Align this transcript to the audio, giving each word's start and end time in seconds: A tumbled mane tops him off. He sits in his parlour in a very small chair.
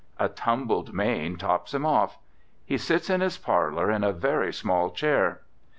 A 0.17 0.29
tumbled 0.29 0.95
mane 0.95 1.35
tops 1.37 1.75
him 1.75 1.85
off. 1.85 2.17
He 2.65 2.79
sits 2.79 3.07
in 3.07 3.21
his 3.21 3.37
parlour 3.37 3.91
in 3.91 4.03
a 4.03 4.11
very 4.11 4.51
small 4.51 4.89
chair. 4.89 5.41